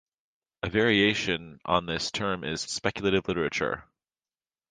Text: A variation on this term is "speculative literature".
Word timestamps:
A 0.63 0.69
variation 0.71 1.59
on 1.63 1.85
this 1.85 2.09
term 2.09 2.43
is 2.43 2.61
"speculative 2.61 3.27
literature". 3.27 3.83